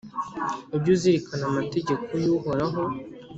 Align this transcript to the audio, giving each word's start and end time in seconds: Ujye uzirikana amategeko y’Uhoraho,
Ujye 0.75 0.91
uzirikana 0.95 1.43
amategeko 1.51 2.09
y’Uhoraho, 2.23 2.81